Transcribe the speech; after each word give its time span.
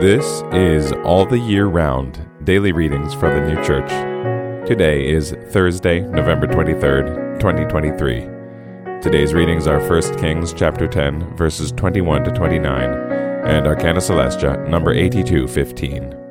This 0.00 0.42
is 0.52 0.92
All 0.92 1.24
the 1.24 1.38
Year 1.38 1.68
Round 1.68 2.28
Daily 2.44 2.70
Readings 2.70 3.14
from 3.14 3.30
the 3.34 3.50
New 3.50 3.64
Church. 3.64 3.88
Today 4.68 5.08
is 5.08 5.34
Thursday, 5.48 6.00
November 6.00 6.46
23rd, 6.46 7.40
2023. 7.40 9.00
Today's 9.00 9.32
readings 9.32 9.66
are 9.66 9.80
1 9.80 10.18
Kings 10.18 10.52
chapter 10.52 10.86
10, 10.86 11.34
verses 11.34 11.72
21 11.72 12.24
to 12.24 12.30
29, 12.30 12.90
and 13.46 13.66
Arcana 13.66 14.00
Coelestia, 14.00 14.68
number 14.68 14.92
8215. 14.92 16.25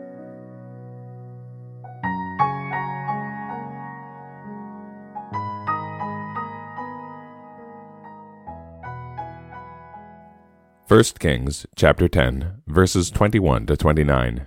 First 10.88 11.20
Kings 11.20 11.66
chapter 11.76 12.08
10 12.08 12.62
verses 12.68 13.10
21 13.10 13.66
to 13.66 13.76
29 13.76 14.46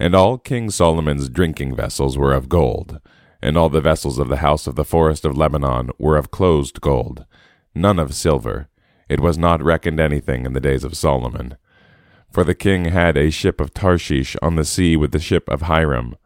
And 0.00 0.16
all 0.16 0.36
King 0.36 0.68
Solomon's 0.68 1.28
drinking 1.28 1.76
vessels 1.76 2.18
were 2.18 2.32
of 2.32 2.48
gold 2.48 3.00
and 3.40 3.56
all 3.56 3.68
the 3.68 3.80
vessels 3.80 4.18
of 4.18 4.26
the 4.26 4.38
house 4.38 4.66
of 4.66 4.74
the 4.74 4.84
forest 4.84 5.24
of 5.24 5.36
Lebanon 5.36 5.90
were 5.96 6.16
of 6.16 6.32
closed 6.32 6.80
gold 6.80 7.24
none 7.72 8.00
of 8.00 8.16
silver. 8.16 8.68
It 9.08 9.20
was 9.20 9.38
not 9.38 9.62
reckoned 9.62 10.00
anything 10.00 10.44
in 10.44 10.54
the 10.54 10.60
days 10.60 10.82
of 10.82 10.96
Solomon. 10.96 11.56
For 12.32 12.42
the 12.42 12.56
king 12.56 12.86
had 12.86 13.16
a 13.16 13.30
ship 13.30 13.60
of 13.60 13.72
Tarshish 13.72 14.34
on 14.42 14.56
the 14.56 14.64
sea 14.64 14.96
with 14.96 15.12
the 15.12 15.20
ship 15.20 15.48
of 15.48 15.62
Hiram. 15.62 16.16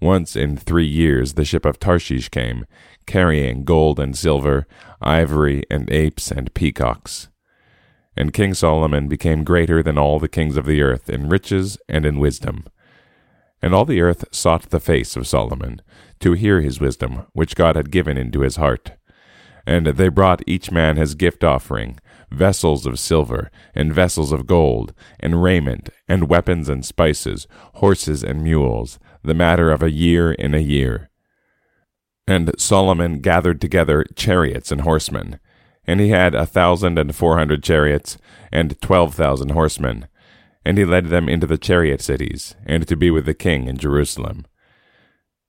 Once 0.00 0.36
in 0.36 0.56
3 0.56 0.86
years 0.86 1.34
the 1.34 1.44
ship 1.44 1.66
of 1.66 1.78
Tarshish 1.78 2.30
came 2.30 2.64
carrying 3.04 3.64
gold 3.64 4.00
and 4.00 4.16
silver 4.16 4.66
ivory 5.02 5.64
and 5.70 5.90
apes 5.90 6.30
and 6.30 6.54
peacocks 6.54 7.28
and 8.16 8.32
King 8.32 8.54
Solomon 8.54 9.08
became 9.08 9.44
greater 9.44 9.82
than 9.82 9.98
all 9.98 10.18
the 10.18 10.28
kings 10.28 10.56
of 10.56 10.66
the 10.66 10.82
earth 10.82 11.08
in 11.08 11.28
riches 11.28 11.78
and 11.88 12.04
in 12.04 12.18
wisdom. 12.18 12.64
And 13.62 13.74
all 13.74 13.84
the 13.84 14.00
earth 14.00 14.24
sought 14.32 14.70
the 14.70 14.80
face 14.80 15.16
of 15.16 15.26
Solomon, 15.26 15.80
to 16.20 16.32
hear 16.32 16.60
his 16.60 16.80
wisdom, 16.80 17.26
which 17.32 17.54
God 17.54 17.76
had 17.76 17.90
given 17.90 18.16
into 18.16 18.40
his 18.40 18.56
heart. 18.56 18.92
And 19.66 19.86
they 19.86 20.08
brought 20.08 20.42
each 20.46 20.70
man 20.70 20.96
his 20.96 21.14
gift 21.14 21.44
offering, 21.44 21.98
vessels 22.30 22.86
of 22.86 22.98
silver, 22.98 23.50
and 23.74 23.92
vessels 23.92 24.32
of 24.32 24.46
gold, 24.46 24.92
and 25.20 25.42
raiment, 25.42 25.88
and 26.08 26.28
weapons 26.28 26.68
and 26.68 26.84
spices, 26.84 27.46
horses 27.74 28.24
and 28.24 28.42
mules, 28.42 28.98
the 29.22 29.34
matter 29.34 29.70
of 29.70 29.82
a 29.82 29.90
year 29.90 30.32
in 30.32 30.54
a 30.54 30.58
year. 30.58 31.10
And 32.26 32.52
Solomon 32.58 33.20
gathered 33.20 33.60
together 33.60 34.04
chariots 34.16 34.72
and 34.72 34.82
horsemen, 34.82 35.38
and 35.86 36.00
he 36.00 36.08
had 36.08 36.34
a 36.34 36.46
thousand 36.46 36.98
and 36.98 37.14
four 37.14 37.36
hundred 37.36 37.62
chariots, 37.62 38.18
and 38.50 38.80
twelve 38.80 39.14
thousand 39.14 39.50
horsemen. 39.50 40.06
And 40.64 40.78
he 40.78 40.84
led 40.84 41.06
them 41.06 41.28
into 41.28 41.46
the 41.46 41.58
chariot 41.58 42.00
cities, 42.00 42.54
and 42.64 42.86
to 42.86 42.96
be 42.96 43.10
with 43.10 43.26
the 43.26 43.34
king 43.34 43.66
in 43.66 43.76
Jerusalem. 43.78 44.46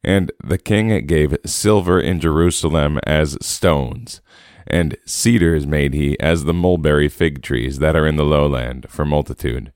And 0.04 0.32
the 0.44 0.58
king 0.58 1.06
gave 1.06 1.38
silver 1.46 2.00
in 2.00 2.20
Jerusalem 2.20 3.00
as 3.06 3.38
stones, 3.42 4.22
and 4.68 4.98
cedars 5.06 5.66
made 5.66 5.94
he 5.94 6.20
as 6.20 6.44
the 6.44 6.54
mulberry 6.54 7.10
fig 7.10 7.42
trees 7.42 7.80
that 7.80 7.96
are 7.96 8.08
in 8.08 8.16
the 8.16 8.26
lowland 8.26 8.88
for 8.90 9.06
multitude. 9.06 9.72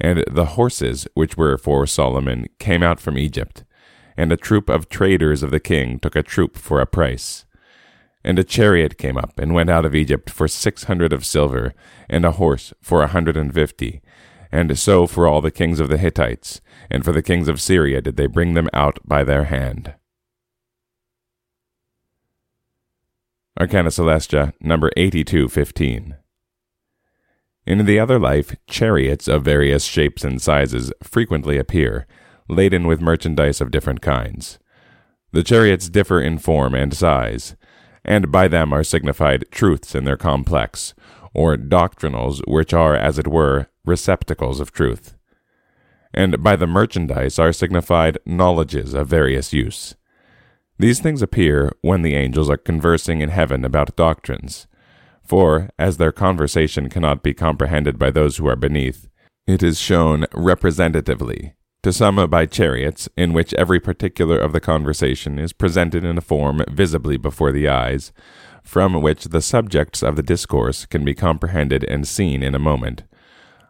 And 0.00 0.24
the 0.30 0.56
horses 0.56 1.06
which 1.14 1.36
were 1.36 1.58
for 1.58 1.86
Solomon 1.86 2.46
came 2.58 2.82
out 2.82 3.00
from 3.00 3.18
Egypt, 3.18 3.64
and 4.16 4.30
a 4.30 4.36
troop 4.36 4.68
of 4.68 4.88
traders 4.88 5.42
of 5.42 5.50
the 5.50 5.60
king 5.60 5.98
took 5.98 6.16
a 6.16 6.22
troop 6.22 6.56
for 6.56 6.80
a 6.80 6.86
price. 6.86 7.44
And 8.22 8.38
a 8.38 8.44
chariot 8.44 8.98
came 8.98 9.16
up 9.16 9.38
and 9.38 9.54
went 9.54 9.70
out 9.70 9.84
of 9.84 9.94
Egypt 9.94 10.28
for 10.28 10.46
six 10.46 10.84
hundred 10.84 11.12
of 11.12 11.24
silver, 11.24 11.74
and 12.08 12.24
a 12.24 12.32
horse 12.32 12.72
for 12.80 13.02
a 13.02 13.08
hundred 13.08 13.36
and 13.36 13.52
fifty. 13.52 14.02
And 14.52 14.78
so 14.78 15.06
for 15.06 15.26
all 15.26 15.40
the 15.40 15.50
kings 15.50 15.80
of 15.80 15.88
the 15.88 15.96
Hittites, 15.96 16.60
and 16.90 17.04
for 17.04 17.12
the 17.12 17.22
kings 17.22 17.48
of 17.48 17.60
Syria 17.60 18.00
did 18.00 18.16
they 18.16 18.26
bring 18.26 18.54
them 18.54 18.68
out 18.72 18.98
by 19.04 19.24
their 19.24 19.44
hand. 19.44 19.94
Arcana 23.58 23.90
Coelestia, 23.90 24.52
number 24.60 24.90
8215. 24.96 26.16
In 27.66 27.84
the 27.84 28.00
other 28.00 28.18
life, 28.18 28.56
chariots 28.66 29.28
of 29.28 29.44
various 29.44 29.84
shapes 29.84 30.24
and 30.24 30.40
sizes 30.40 30.92
frequently 31.02 31.58
appear, 31.58 32.06
laden 32.48 32.86
with 32.86 33.00
merchandise 33.00 33.60
of 33.60 33.70
different 33.70 34.00
kinds. 34.00 34.58
The 35.32 35.42
chariots 35.42 35.88
differ 35.88 36.20
in 36.20 36.38
form 36.38 36.74
and 36.74 36.94
size 36.94 37.54
and 38.04 38.32
by 38.32 38.48
them 38.48 38.72
are 38.72 38.84
signified 38.84 39.44
truths 39.50 39.94
in 39.94 40.04
their 40.04 40.16
complex, 40.16 40.94
or 41.34 41.56
doctrinals, 41.56 42.40
which 42.46 42.72
are, 42.72 42.94
as 42.94 43.18
it 43.18 43.28
were, 43.28 43.68
receptacles 43.84 44.60
of 44.60 44.72
truth. 44.72 45.16
And 46.12 46.42
by 46.42 46.56
the 46.56 46.66
merchandise 46.66 47.38
are 47.38 47.52
signified 47.52 48.18
knowledges 48.26 48.94
of 48.94 49.08
various 49.08 49.52
use. 49.52 49.94
These 50.78 51.00
things 51.00 51.22
appear 51.22 51.72
when 51.82 52.02
the 52.02 52.14
angels 52.14 52.48
are 52.50 52.56
conversing 52.56 53.20
in 53.20 53.28
heaven 53.28 53.64
about 53.64 53.96
doctrines. 53.96 54.66
For, 55.22 55.70
as 55.78 55.98
their 55.98 56.10
conversation 56.10 56.88
cannot 56.88 57.22
be 57.22 57.34
comprehended 57.34 57.98
by 57.98 58.10
those 58.10 58.38
who 58.38 58.48
are 58.48 58.56
beneath, 58.56 59.08
it 59.46 59.62
is 59.62 59.78
shown 59.78 60.26
representatively 60.32 61.54
to 61.82 61.92
some 61.92 62.28
by 62.28 62.46
chariots, 62.46 63.08
in 63.16 63.32
which 63.32 63.54
every 63.54 63.80
particular 63.80 64.38
of 64.38 64.52
the 64.52 64.60
conversation 64.60 65.38
is 65.38 65.52
presented 65.52 66.04
in 66.04 66.18
a 66.18 66.22
form 66.22 66.62
visibly 66.68 67.16
before 67.16 67.52
the 67.52 67.68
eyes, 67.68 68.12
from 68.62 69.00
which 69.00 69.24
the 69.24 69.40
subjects 69.40 70.02
of 70.02 70.16
the 70.16 70.22
discourse 70.22 70.84
can 70.86 71.04
be 71.04 71.14
comprehended 71.14 71.84
and 71.84 72.06
seen 72.06 72.42
in 72.42 72.54
a 72.54 72.58
moment, 72.58 73.04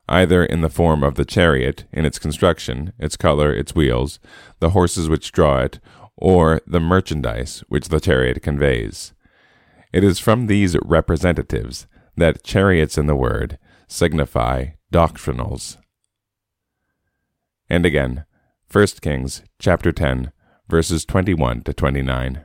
either 0.08 0.44
in 0.44 0.60
the 0.60 0.68
form 0.68 1.04
of 1.04 1.14
the 1.14 1.24
chariot, 1.24 1.84
in 1.92 2.04
its 2.04 2.18
construction, 2.18 2.92
its 2.98 3.16
color, 3.16 3.52
its 3.52 3.74
wheels, 3.74 4.18
the 4.58 4.70
horses 4.70 5.08
which 5.08 5.30
draw 5.30 5.60
it, 5.60 5.78
or 6.16 6.60
the 6.66 6.80
merchandise 6.80 7.62
which 7.68 7.88
the 7.88 8.00
chariot 8.00 8.42
conveys. 8.42 9.12
It 9.92 10.04
is 10.04 10.18
from 10.18 10.46
these 10.46 10.76
representatives 10.82 11.86
that 12.16 12.42
chariots 12.42 12.98
in 12.98 13.06
the 13.06 13.16
word 13.16 13.58
signify 13.88 14.66
doctrinals. 14.92 15.78
And 17.70 17.86
again, 17.86 18.24
1 18.72 18.86
Kings 19.00 19.44
chapter 19.60 19.92
10, 19.92 20.32
verses 20.68 21.04
21 21.04 21.62
to 21.62 21.72
29. 21.72 22.44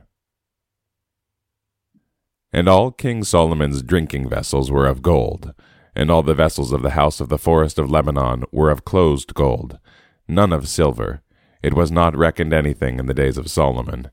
And 2.52 2.68
all 2.68 2.92
King 2.92 3.24
Solomon's 3.24 3.82
drinking 3.82 4.28
vessels 4.28 4.70
were 4.70 4.86
of 4.86 5.02
gold, 5.02 5.52
and 5.96 6.12
all 6.12 6.22
the 6.22 6.32
vessels 6.32 6.70
of 6.70 6.82
the 6.82 6.90
house 6.90 7.20
of 7.20 7.28
the 7.28 7.38
forest 7.38 7.76
of 7.76 7.90
Lebanon 7.90 8.44
were 8.52 8.70
of 8.70 8.84
closed 8.84 9.34
gold, 9.34 9.80
none 10.28 10.52
of 10.52 10.68
silver. 10.68 11.22
It 11.60 11.74
was 11.74 11.90
not 11.90 12.16
reckoned 12.16 12.52
anything 12.52 13.00
in 13.00 13.06
the 13.06 13.14
days 13.14 13.36
of 13.36 13.50
Solomon. 13.50 14.12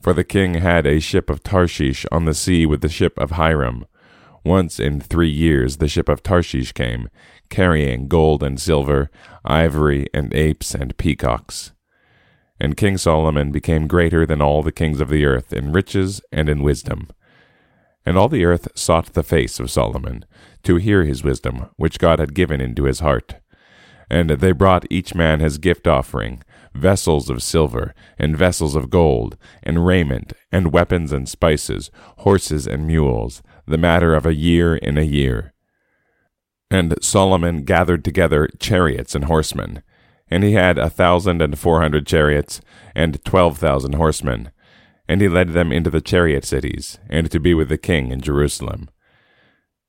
For 0.00 0.12
the 0.12 0.24
king 0.24 0.54
had 0.54 0.88
a 0.88 0.98
ship 0.98 1.30
of 1.30 1.44
Tarshish 1.44 2.04
on 2.10 2.24
the 2.24 2.34
sea 2.34 2.66
with 2.66 2.80
the 2.80 2.88
ship 2.88 3.16
of 3.16 3.32
Hiram. 3.32 3.86
Once 4.44 4.80
in 4.80 5.00
three 5.00 5.30
years 5.30 5.76
the 5.76 5.88
ship 5.88 6.08
of 6.08 6.22
Tarshish 6.22 6.72
came, 6.72 7.08
carrying 7.48 8.08
gold 8.08 8.42
and 8.42 8.60
silver, 8.60 9.10
ivory 9.44 10.06
and 10.12 10.34
apes 10.34 10.74
and 10.74 10.96
peacocks. 10.96 11.72
And 12.58 12.76
King 12.76 12.96
Solomon 12.98 13.52
became 13.52 13.86
greater 13.86 14.26
than 14.26 14.40
all 14.40 14.62
the 14.62 14.72
kings 14.72 15.00
of 15.00 15.08
the 15.08 15.24
earth 15.24 15.52
in 15.52 15.72
riches 15.72 16.20
and 16.32 16.48
in 16.48 16.62
wisdom. 16.62 17.08
And 18.04 18.16
all 18.16 18.28
the 18.28 18.44
earth 18.44 18.68
sought 18.74 19.12
the 19.12 19.22
face 19.22 19.60
of 19.60 19.70
Solomon, 19.70 20.24
to 20.64 20.76
hear 20.76 21.04
his 21.04 21.22
wisdom, 21.22 21.66
which 21.76 21.98
God 21.98 22.18
had 22.18 22.34
given 22.34 22.60
into 22.60 22.84
his 22.84 23.00
heart. 23.00 23.36
And 24.10 24.30
they 24.30 24.52
brought 24.52 24.90
each 24.90 25.14
man 25.14 25.40
his 25.40 25.58
gift 25.58 25.86
offering, 25.86 26.42
vessels 26.74 27.30
of 27.30 27.42
silver, 27.42 27.94
and 28.18 28.36
vessels 28.36 28.74
of 28.74 28.90
gold, 28.90 29.36
and 29.62 29.86
raiment, 29.86 30.32
and 30.50 30.72
weapons 30.72 31.12
and 31.12 31.28
spices, 31.28 31.90
horses 32.18 32.66
and 32.66 32.86
mules, 32.86 33.42
the 33.66 33.78
matter 33.78 34.14
of 34.14 34.26
a 34.26 34.34
year 34.34 34.76
in 34.76 34.98
a 34.98 35.02
year. 35.02 35.52
And 36.70 36.94
Solomon 37.02 37.64
gathered 37.64 38.04
together 38.04 38.48
chariots 38.58 39.14
and 39.14 39.24
horsemen. 39.26 39.82
And 40.28 40.42
he 40.42 40.52
had 40.52 40.78
a 40.78 40.88
thousand 40.88 41.42
and 41.42 41.58
four 41.58 41.82
hundred 41.82 42.06
chariots, 42.06 42.62
and 42.94 43.22
twelve 43.24 43.58
thousand 43.58 43.96
horsemen. 43.96 44.50
And 45.06 45.20
he 45.20 45.28
led 45.28 45.50
them 45.50 45.70
into 45.70 45.90
the 45.90 46.00
chariot 46.00 46.44
cities, 46.44 46.98
and 47.10 47.30
to 47.30 47.38
be 47.38 47.52
with 47.52 47.68
the 47.68 47.76
king 47.76 48.10
in 48.10 48.22
Jerusalem. 48.22 48.88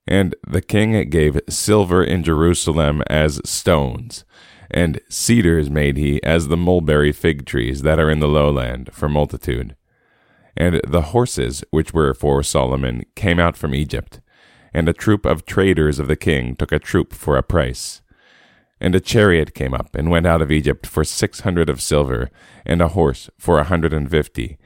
And 0.06 0.36
the 0.46 0.62
king 0.62 1.10
gave 1.10 1.40
silver 1.48 2.04
in 2.04 2.24
Jerusalem 2.24 3.04
as 3.08 3.40
stones, 3.46 4.26
and 4.70 5.00
cedars 5.08 5.70
made 5.70 5.96
he 5.96 6.22
as 6.24 6.50
the 6.50 6.58
mulberry 6.58 7.14
fig 7.14 7.46
trees 7.46 7.84
that 7.84 8.00
are 8.00 8.10
in 8.10 8.20
the 8.20 8.28
lowland 8.28 8.90
for 8.92 9.08
multitude. 9.08 9.78
And 10.56 10.82
the 10.88 11.02
horses 11.02 11.64
which 11.72 11.94
were 11.94 12.14
for 12.14 12.44
Solomon 12.44 13.06
came 13.16 13.40
out 13.40 13.58
from 13.58 13.74
Egypt, 13.74 14.22
and 14.74 14.88
a 14.88 14.94
troop 14.94 15.26
of 15.26 15.46
traders 15.46 16.00
of 16.00 16.08
the 16.08 16.16
king 16.16 16.56
took 16.56 16.72
a 16.72 16.80
troop 16.80 17.14
for 17.14 17.38
a 17.38 17.44
price. 17.44 18.02
And 18.80 18.96
a 18.96 19.00
chariot 19.00 19.54
came 19.54 19.74
up 19.74 19.96
and 19.96 20.12
went 20.12 20.26
out 20.26 20.42
of 20.42 20.52
Egypt 20.52 20.86
for 20.86 21.04
six 21.04 21.42
hundred 21.42 21.70
of 21.70 21.82
silver, 21.82 22.30
and 22.66 22.82
a 22.82 22.90
horse 22.90 23.30
for 23.38 23.60
a 23.60 23.64
hundred 23.64 23.94
and 23.94 24.10
fifty. 24.10 24.58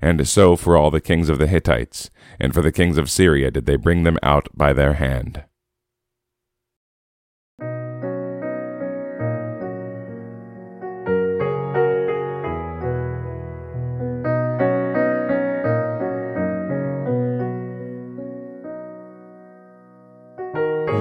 And 0.00 0.26
so 0.26 0.56
for 0.56 0.76
all 0.76 0.90
the 0.90 1.00
kings 1.00 1.28
of 1.28 1.38
the 1.38 1.46
Hittites, 1.46 2.10
and 2.40 2.52
for 2.52 2.62
the 2.62 2.72
kings 2.72 2.98
of 2.98 3.10
Syria 3.10 3.50
did 3.50 3.66
they 3.66 3.76
bring 3.76 4.02
them 4.02 4.18
out 4.22 4.48
by 4.54 4.72
their 4.72 4.94
hand. 4.94 5.44